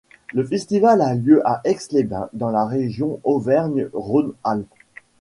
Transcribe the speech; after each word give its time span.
Le 0.33 0.43
festival 0.43 0.99
a 0.99 1.13
lieu 1.13 1.47
à 1.47 1.61
Aix-les-Bains 1.63 2.29
dans 2.33 2.49
la 2.49 2.65
région 2.65 3.19
Auvergne-Rhône-Alpes. 3.23 4.65